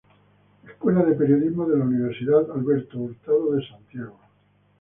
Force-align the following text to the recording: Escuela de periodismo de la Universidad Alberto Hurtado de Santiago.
Escuela 0.67 1.03
de 1.03 1.13
periodismo 1.13 1.67
de 1.69 1.77
la 1.77 1.85
Universidad 1.85 2.49
Alberto 2.49 2.97
Hurtado 2.97 3.51
de 3.51 3.67
Santiago. 3.67 4.19